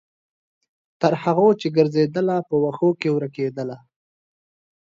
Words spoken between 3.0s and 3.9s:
ورکیدله